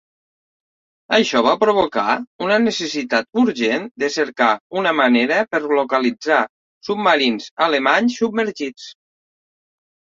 [1.17, 2.05] Això va provocar
[2.45, 4.49] una necessitat urgent de cercar
[4.83, 6.43] una manera per localitzar
[6.91, 8.93] submarins alemanys submergits.